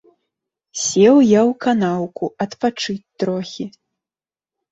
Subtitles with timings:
[0.83, 3.65] Сеў я ў канаўку адпачыць трохі.